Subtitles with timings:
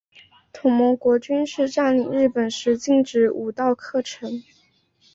[0.51, 4.41] 同盟国军事占领日本时禁止武道课程。